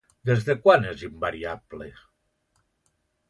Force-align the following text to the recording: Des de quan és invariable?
Des 0.27 0.39
de 0.45 0.53
quan 0.61 0.87
és 0.91 1.03
invariable? 1.09 1.91